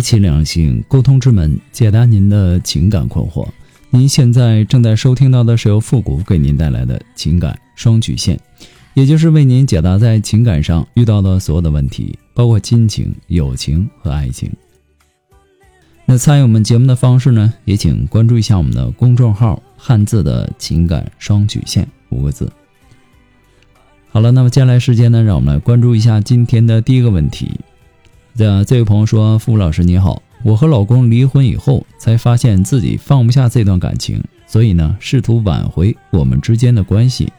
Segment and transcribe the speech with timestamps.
[0.00, 3.46] 开启两性沟通之门，解答您的情感困惑。
[3.90, 8.40] 您现在正在收听到的是由复古给您带来的情感双曲线，
[8.94, 14.50] 也就是为您解答在情感上遇到的所有的问题，包括亲情、友情和爱情。
[16.06, 22.50] 那参与我们节目的方式呢，也请关注一下我们的公众号“汉字的情感双曲线”五个字。
[24.08, 27.60] 好了，那么接下来时间呢，让我们来关注一下今天的第一个问题。
[28.36, 37.30] 这这位朋友说：“付老师你好，我和老公离婚以后，才发现自己放不下这段感情，所以呢，试图挽回我们之间的关系。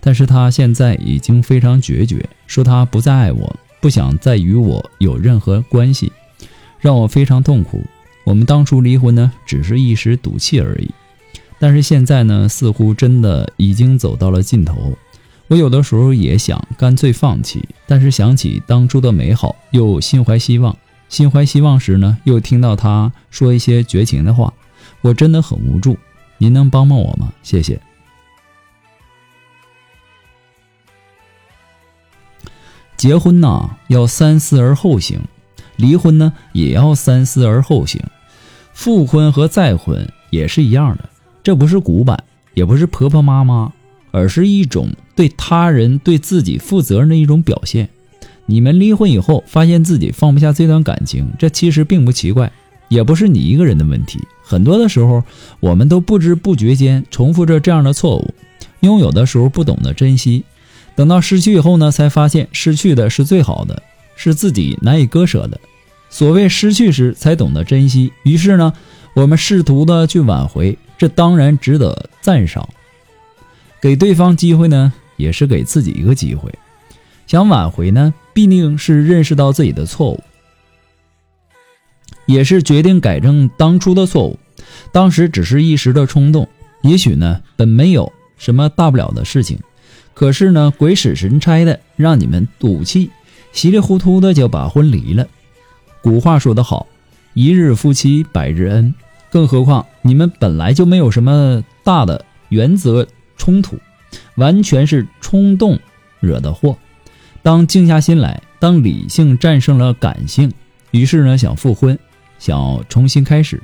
[0.00, 6.12] 但是他现在已经非常决绝，说他不再爱我，不想再与我有任何关系，
[6.80, 7.82] 让我非常痛苦。
[8.24, 10.90] 我们当初离婚呢，只是一时赌气而已，
[11.58, 14.92] 但是现在呢，似乎真的已经走到了尽头。”
[15.52, 20.74] 我有的时候也想干脆放弃，但是想起当初的美好，又心怀希望。
[21.10, 24.50] 心怀希望时呢，又听到他说一些绝情的话，
[25.02, 25.98] 我真的很无助。
[26.38, 27.34] 您能帮帮我吗？
[27.42, 27.78] 谢谢。
[32.96, 35.18] 结婚呐，要三思而后行；
[35.76, 38.00] 离婚呢，也要三思而后行。
[38.72, 41.10] 复婚和再婚也是一样的，
[41.42, 43.70] 这不是古板，也不是婆婆妈妈。
[44.12, 47.88] 而是一种对他人、对自己负责任的一种表现。
[48.46, 52.52] 你们离婚以后，发现自己放不下这段感情，这其实并不奇怪，
[52.88, 54.20] 也不是你一个人的问题。
[54.42, 55.24] 很多的时候，
[55.60, 58.34] 我们都不知不觉间重复着这样的错误。
[58.80, 60.44] 拥有的时候不懂得珍惜，
[60.96, 63.82] 等到失去以后呢，才发现失去的是最好的，
[64.16, 65.58] 是自己难以割舍的。
[66.10, 68.72] 所谓失去时才懂得珍惜，于是呢，
[69.14, 72.68] 我们试图的去挽回，这当然值得赞赏。
[73.82, 76.54] 给对方机会呢，也是给自己一个机会。
[77.26, 80.22] 想挽回呢，必定是认识到自己的错误，
[82.26, 84.38] 也是决定改正当初的错误。
[84.92, 86.48] 当时只是一时的冲动，
[86.82, 89.58] 也许呢，本没有什么大不了的事情。
[90.14, 93.10] 可是呢，鬼使神差的让你们赌气，
[93.52, 95.26] 稀里糊涂的就把婚离了。
[96.02, 96.86] 古话说得好，
[97.34, 98.94] 一日夫妻百日恩。
[99.28, 103.08] 更何况你们本来就没有什么大的原则。
[103.42, 103.76] 冲突
[104.36, 105.76] 完全是冲动
[106.20, 106.78] 惹的祸。
[107.42, 110.52] 当静下心来，当理性战胜了感性，
[110.92, 111.98] 于是呢，想复婚，
[112.38, 113.60] 想重新开始。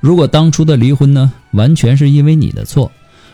[0.00, 2.90] 如果当初的离婚呢，完全是因为你的错，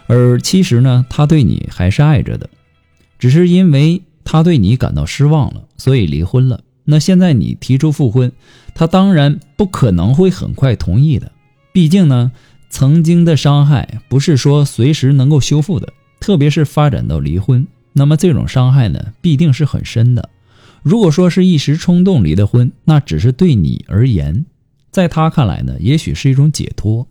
[0.06, 2.50] 而其实呢，他对你还是爱着的，
[3.18, 6.62] 只是因为他对你感到失望了，所以离婚了。
[6.84, 8.30] 那现在你提出复婚，
[8.74, 11.32] 他当然不可能会很快同意的，
[11.72, 12.32] 毕竟呢。
[12.72, 20.30] 曾经的伤害不是说随时能够修复的，特别是发展到离婚，那么这种伤害呢，必定是很深的。
[20.82, 24.46] 如果说是一时冲动离的婚，那只是对你而言，
[24.90, 27.06] 在他看来呢，也许是一种解脱。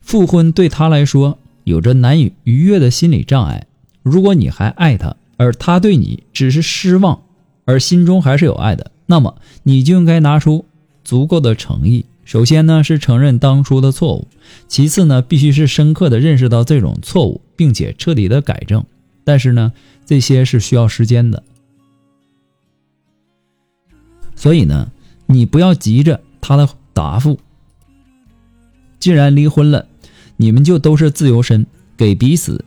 [0.00, 3.66] 复婚对他来说有着难以逾越的心理障碍。
[4.04, 7.20] 如果你还爱他，而他对你只是失望，
[7.64, 10.64] 而心中还是有爱的，那么你就应该拿出
[11.02, 12.04] 足够的诚意。
[12.24, 14.28] 首先呢是承认当初的错误，
[14.68, 18.84] 其次呢必须是深刻的认识到这种错误，并且彻底的改正。
[19.24, 19.72] 但是呢
[20.06, 21.42] 这些是需要时间的，
[24.34, 24.90] 所以呢
[25.26, 27.38] 你不要急着他的答复。
[28.98, 29.86] 既然离婚了，
[30.36, 31.66] 你们就都是自由身，
[31.96, 32.64] 给彼此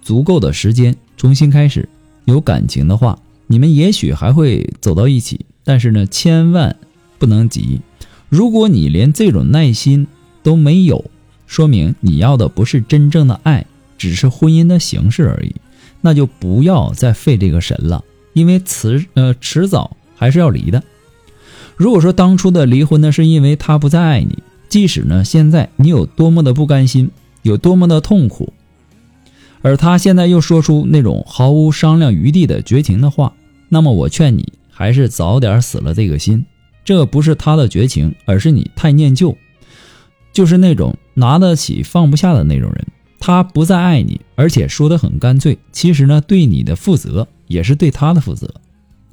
[0.00, 1.88] 足够的时间重新开始。
[2.24, 6.76] 有感情的话，你们也许还会走到一起，但是呢千万
[7.18, 7.80] 不能急。
[8.28, 10.06] 如果你连这种耐心
[10.42, 11.04] 都没有，
[11.46, 15.54] 说明你要的不是真正的爱，只是婚姻的形式而已。
[16.00, 20.82] 那就不要再费这个神了，因为迟呃迟早还是要离的。
[21.76, 24.38] 如果说当初的离婚呢，是因为他不再爱你，
[24.68, 27.10] 即使呢现在你有多么的不甘心，
[27.42, 28.52] 有多么的痛苦，
[29.62, 33.32] 而他现在又说出那种毫无商量余地的绝情的话，
[33.68, 36.44] 那么我劝你还是早点死了这个心。
[36.86, 39.36] 这不是他的绝情，而是你太念旧，
[40.32, 42.86] 就是那种拿得起放不下的那种人。
[43.18, 45.58] 他不再爱你，而且说的很干脆。
[45.72, 48.54] 其实呢，对你的负责也是对他的负责，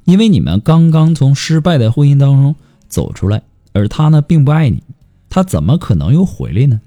[0.04, 2.54] 因为你们刚刚从失败的婚姻当中
[2.86, 3.42] 走出来，
[3.72, 4.80] 而他呢并不爱你，
[5.28, 6.80] 他怎么可能又回来呢？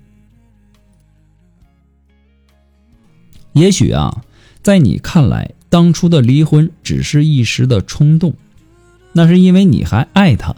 [3.52, 4.24] 也许啊，
[4.62, 8.34] 在你看来，当初的离婚只是一时的冲动，
[9.12, 10.56] 那是因为你还爱他，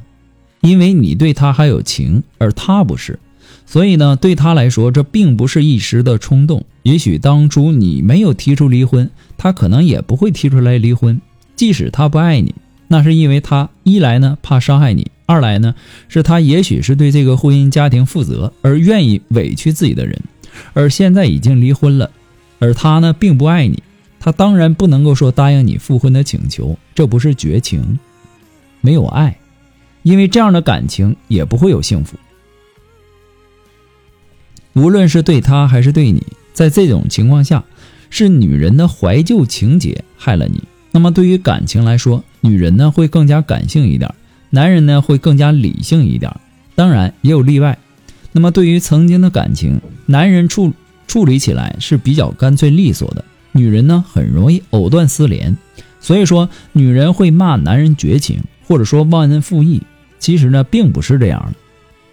[0.62, 3.20] 因为你对他还有情，而他不是。
[3.66, 6.66] 所以呢，对他来说，这并不是一时的冲动。
[6.84, 11.22] 也许当初你没有提出离婚，他可能也不会提出来离婚。
[11.56, 12.56] 即使他不爱你，
[12.88, 15.76] 那是因为他一来呢怕伤害你，二来呢
[16.08, 20.20] 是他也许是对这个婚姻家庭负责而愿意委屈自己的人。
[20.74, 22.10] 而现在已经离婚了，
[22.58, 23.84] 而他呢并不爱你，
[24.20, 28.00] 他当然不能够说答应你复婚的请求，这不是绝情，
[28.82, 29.38] 没有爱，
[30.04, 32.18] 因为这样的感情也不会有幸福。
[34.74, 37.64] 无论是对他还是对你，在这种情况下，
[38.10, 40.64] 是女人的怀旧情节害了你。
[40.92, 44.14] 那么对于感情来说，女人呢会更加感性一点，
[44.52, 46.34] 男人呢会更加理性一点。
[46.76, 47.78] 当然也有例外。
[48.32, 50.72] 那么对于曾经的感情，男人处
[51.08, 55.58] 处理起来是比较干脆利索的，女人呢很容易藕断丝连。
[56.00, 59.82] 所以说，女人会骂男人绝情，或者说忘恩负义。
[60.20, 61.54] 其实呢，并不是这样的。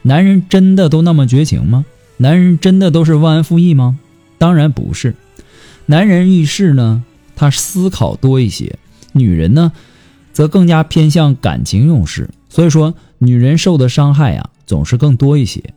[0.02, 1.84] 男人真的都那么绝情吗？
[2.16, 3.98] 男人真的都是忘恩负义吗？
[4.38, 5.14] 当然不是。
[5.86, 7.04] 男人遇事呢，
[7.34, 8.76] 他思考多一些；
[9.12, 9.72] 女人呢，
[10.32, 12.30] 则更加偏向感情用事。
[12.48, 15.74] 所以说，女人受的伤害啊，总是更多一些。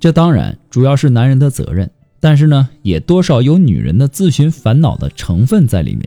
[0.00, 1.90] 这当然主要是男人的责任，
[2.20, 6.04] 但是呢，也多少有女人的自寻烦恼的成分在里面。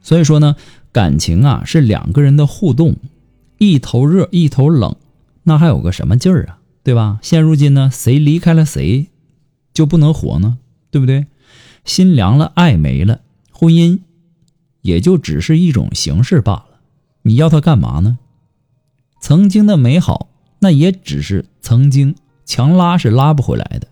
[0.00, 0.56] 所以说呢，
[0.92, 2.96] 感情啊，是两个人的互动，
[3.58, 4.96] 一头热，一头冷。
[5.44, 7.18] 那还有个什么劲儿啊，对吧？
[7.22, 9.06] 现如今呢，谁离开了谁，
[9.72, 10.58] 就不能活呢？
[10.90, 11.26] 对不对？
[11.84, 13.20] 心凉了，爱没了，
[13.52, 14.00] 婚姻
[14.82, 16.80] 也就只是一种形式罢了。
[17.22, 18.18] 你要它干嘛呢？
[19.20, 20.28] 曾经的美好，
[20.60, 22.14] 那也只是曾经，
[22.44, 23.88] 强拉是拉不回来的。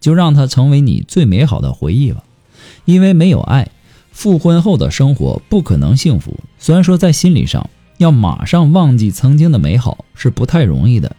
[0.00, 2.22] 就让它成为你最美好的回忆吧。
[2.84, 3.70] 因为没有爱，
[4.18, 6.36] 复婚后的生活不可能幸福。
[6.58, 7.70] 虽然说在心理上。
[7.98, 11.16] 要马上忘记曾经的美好是不太容易的，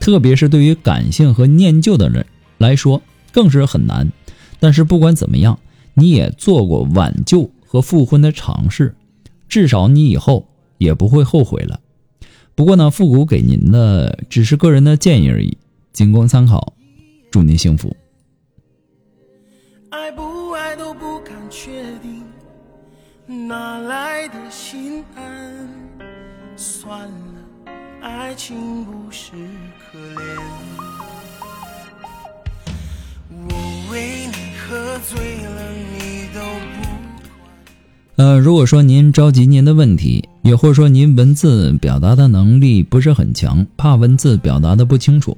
[0.00, 2.24] 特别是对于感性和念旧的人
[2.56, 3.02] 来说
[3.32, 4.10] 更是很难。
[4.58, 5.58] 但是不管怎么样，
[5.92, 8.94] 你也做过挽救和复婚的尝试，
[9.46, 10.48] 至少你以后
[10.78, 11.80] 也不会后悔了。
[12.54, 15.58] 不过呢，复古给您的只是个人的建议而已，
[15.92, 16.72] 仅供参考。
[17.30, 17.94] 祝您幸福。
[19.90, 22.22] 爱不爱都不敢确定，
[23.32, 25.24] 哪来的心安？
[26.54, 29.32] 算了，爱情不是
[29.80, 30.38] 可怜。
[33.30, 45.34] 我为你喝醉了，你都不呃，如果说您着急您的问题，也或者说您文字表达的能力不是很强，怕文字表达的不清楚，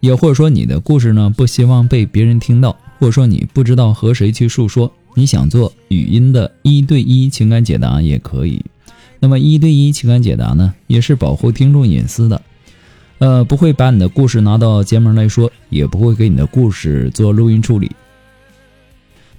[0.00, 8.64] 也或者说你的故事呢不希望被别人听到，或者说你不知道和谁去诉说，你想做语音的一对一情感解答也可以。
[9.20, 12.42] 那么一对一情感解答呢，也是保护听众隐私的，
[13.18, 17.90] 呃，不会把你的故事拿到节目来说，也不会给你的故事做录音处理。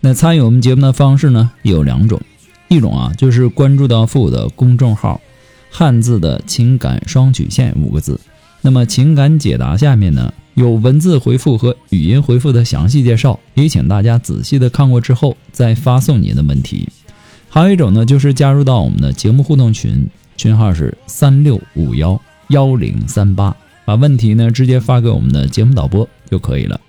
[0.01, 2.21] 那参与我们节目的方式呢，有两种，
[2.67, 5.21] 一种啊就是关注到父的公众号
[5.71, 8.19] “汉字的情感双曲线”五个字，
[8.61, 16.89] 那么情感解答下面呢有文字回复和语音回复的详细介绍，也请大家仔细的看过之后再发送您的问题。
[17.49, 26.79] 还有一种呢，就是加入到我们的节目互动群，群号是三六五幺幺零三八，把问题呢直接发给我们的节目导播就可以了。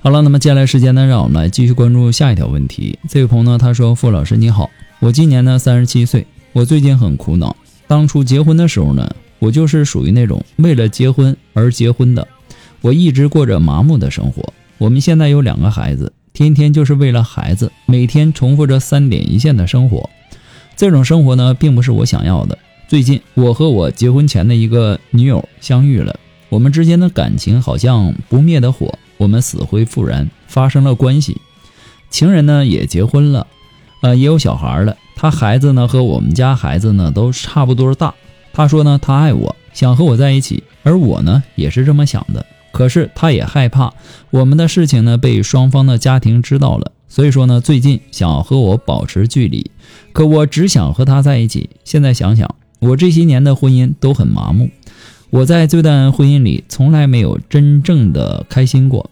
[0.00, 2.98] 好了，那么接下来时间呢，让我们来继续关注下一条问题。
[3.08, 4.68] 这位朋友呢，他说：“傅老师你好，
[5.00, 7.56] 我今年呢三十七岁，我最近很苦恼。
[7.92, 12.26] 当初结婚的时候呢，我就是属于那种为了结婚而结婚的，
[12.80, 14.50] 我一直过着麻木的生活。
[14.78, 20.08] 我们现在有两个孩子。”天天就是为了孩子，每天重复着三点一线的生活，
[20.74, 22.56] 这种生活呢，并不是我想要的。
[22.88, 26.18] 最近，我和我结婚前的一个女友相遇了，
[26.48, 31.36] 我们之间的感情好像不灭的火，我们死灰复燃，发生了关系。
[32.08, 33.46] 情人呢也结婚了，
[34.00, 34.96] 呃，也有小孩了。
[35.22, 38.12] 他孩子呢和我们家孩子呢都差不多大。
[38.52, 42.44] 他说呢，他爱我，想和我在一起，而我呢也是这么想的。
[42.72, 43.94] 可是他也害怕
[44.30, 49.70] 我们的事情呢被双方的家庭知道了，所以说呢最近想和我保持距离，
[50.12, 51.70] 可我只想和他在一起。
[51.84, 54.70] 现在想想，我这些年的婚姻都很麻木，
[55.30, 59.08] 我在这段婚姻里从来没有真正的开心过。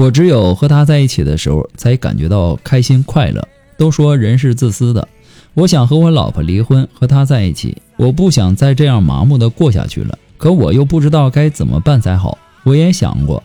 [0.00, 3.46] 我只有和他在一起的时候，才感觉到开心快乐。
[3.76, 5.06] 都说人是自私的，
[5.52, 7.76] 我想和我老婆离婚，和他在一起。
[7.98, 12.38] 我不想再这样麻木的过下去了，可我又不知道该怎么办才好。
[12.64, 13.42] 我也想过，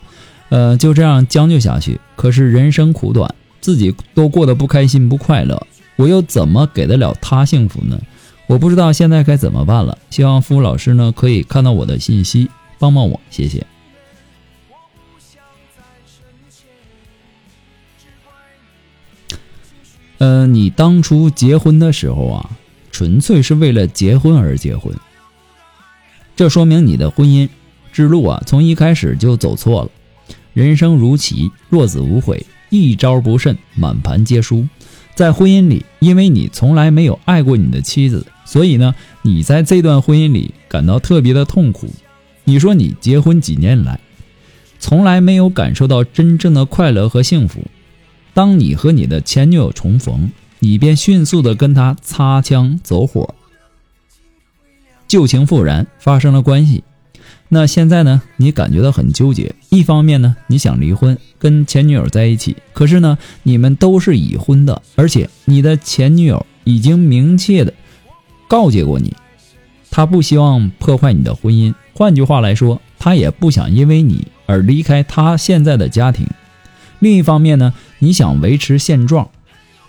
[0.48, 2.00] 呃，就这样将就下去。
[2.16, 5.62] 可是人生苦短，自己都过得不开心不快乐，
[5.98, 8.00] 我又怎么给得了他幸福呢？
[8.48, 13.66] 我不知道现在该怎么办了，希望付老师呢可以看到我的信息，帮帮我，谢谢。
[20.25, 22.50] 呃，你当初结婚的时候啊，
[22.89, 24.91] 纯粹是为了结婚而结婚，
[26.36, 27.48] 这说明你的婚姻
[27.94, 29.91] 之路啊，从一开始就走错了。
[30.55, 34.67] 人生如棋，落子无悔，一招不慎，满盘皆输。
[35.13, 38.25] 在婚姻里，因为你从来没有爱过你的妻子。
[38.46, 41.94] 所以呢，你在这段婚姻里感到特别的痛苦。
[42.46, 44.00] 你说你结婚几年来，
[44.79, 47.62] 从来没有感受到真正的快乐和幸福。
[48.36, 53.34] 当你和你的前女友重逢，你便迅速的跟她擦枪走火，
[55.08, 56.84] 旧情复燃，发生了关系。
[57.48, 59.56] 那现在呢，你感觉到很纠结。
[59.70, 67.74] 一方面呢，你想离婚，跟前女友在一起；可是呢，你们都是已婚的，而且你的前女友已经明确的。
[68.50, 69.13] 告诫过你，
[69.89, 71.74] 她不希望破坏你的婚姻。
[71.94, 76.27] 换句话来说，她也不想因为你而离开她现在的家庭。
[77.00, 79.30] 另一方面呢，你想维持现状，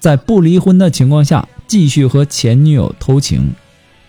[0.00, 3.52] 在不离婚的情况下继续和前女友偷情，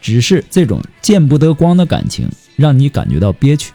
[0.02, 3.72] 只是这种见不得光的感情让你感觉到憋屈。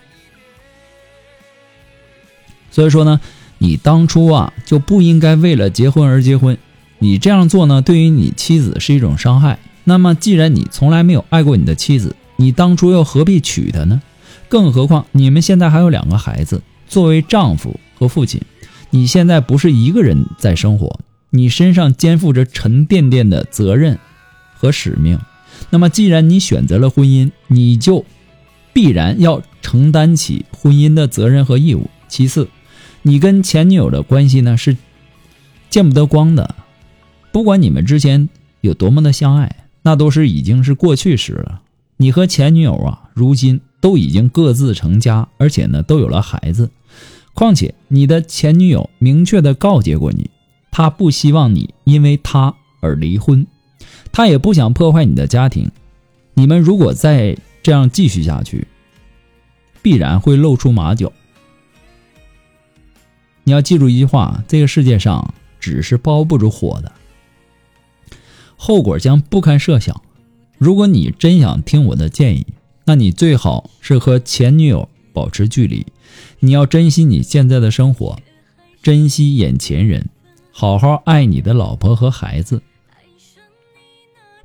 [2.70, 3.20] 所以说呢，
[3.58, 6.56] 你当初啊就不应该为了结婚而结婚。
[6.98, 9.58] 你这样做呢，对于你妻子是一种伤害。
[9.84, 14.00] 那么，既然你从来没有爱过你的妻子，你当初又何必娶她呢？
[14.48, 16.62] 更何况你们现在还有两个孩子。
[16.86, 18.40] 作为丈夫和父亲，
[18.94, 23.98] 你现在不是一个人在生活，你身上肩负着沉甸甸的责任
[24.54, 25.18] 和使命。
[25.70, 28.04] 那么，既然你选择了婚姻，你就
[28.72, 31.90] 必然要承担起婚姻的责任和义务。
[32.06, 32.48] 其次，
[33.00, 34.76] 你跟前女友的关系呢是
[35.70, 36.54] 见不得光的，
[37.32, 38.28] 不管你们之间
[38.60, 39.56] 有多么的相爱。
[39.84, 41.62] 那都是已经是过去时了。
[41.96, 46.70] 你和前女友啊，如今都已经各自成家，而且呢都有了孩子。
[47.34, 50.30] 况且你的前女友明确的告诫过你，
[50.70, 53.46] 她不希望你因为她而离婚，
[54.12, 55.70] 她也不想破坏你的家庭。
[56.34, 58.66] 你们如果再这样继续下去，
[59.82, 61.12] 必然会露出马脚。
[63.44, 66.92] 你要记住一句话：这个世界上纸是包不住火的。
[68.56, 70.00] 后果将不堪设想。
[70.58, 72.46] 如果你真想听我的建议，
[72.84, 75.84] 那你最好是和前女友保持距离。
[76.40, 78.18] 你要珍惜你现在的生活，
[78.82, 80.08] 珍惜眼前人，
[80.50, 82.62] 好好爱你的老婆和孩子。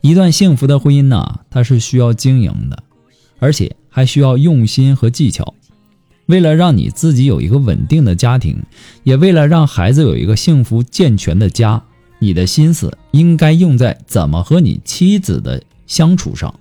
[0.01, 2.83] 一段幸福的婚姻呢，它是需要经营的，
[3.39, 5.53] 而且还需要用心和技巧。
[6.27, 8.61] 为了让你自己有一个稳定的家庭，
[9.03, 11.83] 也为了让孩子有一个幸福健全的家。
[12.19, 16.59] 你的心思应该用在怎么和你妻子的相处上。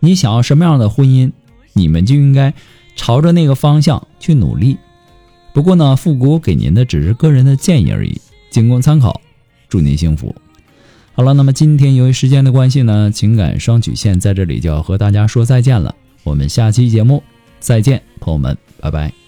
[0.00, 1.32] 你想要什么样的婚姻，
[1.74, 2.52] 你们就应该
[2.96, 4.76] 朝着那个方向去努力。
[5.52, 8.20] 不过呢，复古给您的只是个人的建议而已，
[8.50, 9.20] 仅供参考。
[9.68, 10.34] 祝您幸福。
[11.14, 15.94] 好了，那么今天由于时间的关系呢，情感双曲线在这里就要和大家说再见了。
[16.24, 17.22] 我们下期节目
[17.60, 19.23] 再见，朋友们，拜拜。